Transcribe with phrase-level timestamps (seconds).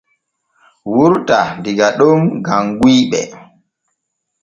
[0.93, 2.07] Wurta diga ɗo
[2.45, 3.21] gam guyɓe.